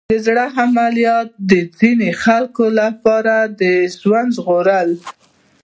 [0.11, 3.35] د زړه عملیات د ځینو خلکو لپاره
[3.99, 4.91] ژوند ژغوري.